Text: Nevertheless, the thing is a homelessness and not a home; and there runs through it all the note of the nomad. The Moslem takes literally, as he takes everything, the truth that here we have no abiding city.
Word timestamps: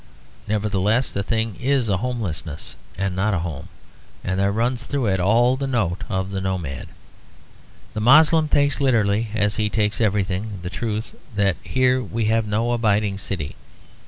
Nevertheless, 0.47 1.11
the 1.11 1.21
thing 1.21 1.55
is 1.59 1.87
a 1.87 1.97
homelessness 1.97 2.75
and 2.97 3.15
not 3.15 3.35
a 3.35 3.45
home; 3.45 3.67
and 4.23 4.39
there 4.39 4.51
runs 4.51 4.83
through 4.83 5.05
it 5.05 5.19
all 5.19 5.55
the 5.55 5.67
note 5.67 6.03
of 6.09 6.31
the 6.31 6.41
nomad. 6.41 6.87
The 7.93 7.99
Moslem 8.01 8.47
takes 8.47 8.81
literally, 8.81 9.27
as 9.35 9.57
he 9.57 9.69
takes 9.69 10.01
everything, 10.01 10.53
the 10.63 10.71
truth 10.71 11.13
that 11.35 11.55
here 11.61 12.01
we 12.01 12.25
have 12.25 12.47
no 12.47 12.71
abiding 12.71 13.19
city. 13.19 13.55